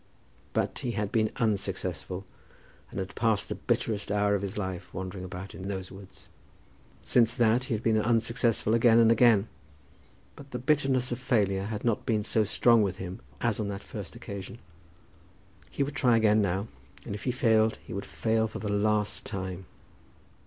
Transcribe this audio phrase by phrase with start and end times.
[0.53, 2.25] But he had been unsuccessful,
[2.89, 6.27] and had passed the bitterest hour of his life wandering about in those woods.
[7.03, 9.47] Since that he had been unsuccessful again and again;
[10.35, 13.83] but the bitterness of failure had not been so strong with him as on that
[13.83, 14.57] first occasion.
[15.69, 16.67] He would try again now,
[17.05, 19.67] and if he failed, he would fail for the last time.